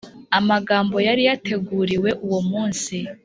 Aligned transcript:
amagambo 0.39 0.95
yari 1.07 1.21
yateguriwe 1.29 2.09
uwo 2.25 2.39
munsi. 2.49 2.95